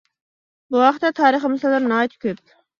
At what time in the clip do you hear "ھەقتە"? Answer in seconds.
0.85-1.13